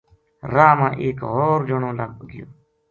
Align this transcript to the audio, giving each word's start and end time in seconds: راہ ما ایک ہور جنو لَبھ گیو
راہ 0.53 0.73
ما 0.79 0.89
ایک 1.03 1.17
ہور 1.31 1.59
جنو 1.67 1.89
لَبھ 1.97 2.21
گیو 2.29 2.47